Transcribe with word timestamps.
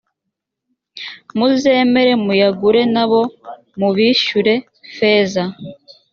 muzemere 1.37 2.13
muyagure 2.25 2.81
na 2.93 3.03
bo 3.09 3.21
mubishyure 3.79 4.53
feza. 4.95 5.43